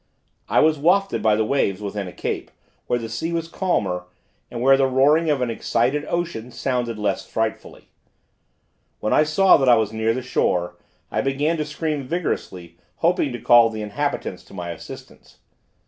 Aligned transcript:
I 0.49 0.61
was 0.61 0.79
wafted 0.79 1.21
by 1.21 1.35
the 1.35 1.45
waves 1.45 1.79
within 1.79 2.07
a 2.07 2.11
cape, 2.11 2.49
where 2.87 2.97
the 2.97 3.07
sea 3.07 3.31
was 3.31 3.47
calmer, 3.47 4.05
and 4.49 4.59
where 4.59 4.75
the 4.75 4.87
roaring 4.87 5.29
of 5.29 5.37
the 5.41 5.49
excited 5.51 6.05
ocean 6.09 6.49
sounded 6.51 6.97
less 6.97 7.23
frightfully. 7.27 7.87
When 8.99 9.13
I 9.13 9.21
saw 9.21 9.57
that 9.57 9.69
I 9.69 9.75
was 9.75 9.93
near 9.93 10.15
the 10.15 10.23
shore, 10.23 10.75
I 11.11 11.21
began 11.21 11.55
to 11.57 11.65
scream 11.65 12.01
vigorously, 12.01 12.79
hoping 12.95 13.31
to 13.33 13.39
call 13.39 13.69
the 13.69 13.83
inhabitants 13.83 14.43
to 14.45 14.55
my 14.55 14.71
assistance. 14.71 15.37